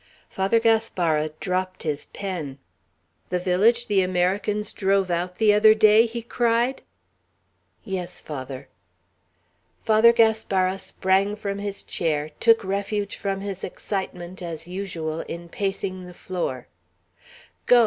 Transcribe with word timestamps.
Father 0.31 0.59
Gaspara 0.59 1.29
dropped 1.39 1.83
his 1.83 2.05
pen. 2.05 2.57
"The 3.29 3.37
village 3.37 3.85
the 3.85 4.01
Americans 4.01 4.73
drove 4.73 5.11
out 5.11 5.35
the 5.37 5.53
other 5.53 5.75
day?" 5.75 6.07
he 6.07 6.23
cried. 6.23 6.81
"Yes, 7.83 8.19
Father." 8.19 8.67
Father 9.85 10.11
Gaspara 10.11 10.79
sprang 10.79 11.35
from 11.35 11.59
his 11.59 11.83
chair, 11.83 12.31
took 12.39 12.63
refuge 12.63 13.15
from 13.15 13.41
his 13.41 13.63
excitement, 13.63 14.41
as 14.41 14.67
usual, 14.67 15.19
in 15.21 15.47
pacing 15.49 16.05
the 16.05 16.15
floor. 16.15 16.65
"Go! 17.67 17.79